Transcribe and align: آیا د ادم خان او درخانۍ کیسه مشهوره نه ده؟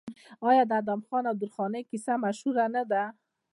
آیا 0.49 0.63
د 0.69 0.71
ادم 0.81 1.01
خان 1.07 1.23
او 1.29 1.35
درخانۍ 1.41 1.83
کیسه 1.89 2.13
مشهوره 2.23 2.65
نه 2.75 2.83
ده؟ 2.91 3.03